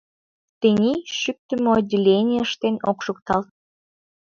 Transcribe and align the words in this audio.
Тений 0.59 0.99
шӱктымӧ 1.19 1.69
отделений 1.77 2.41
ыштен 2.45 2.75
ок 2.89 2.97
шукталт. 3.05 3.47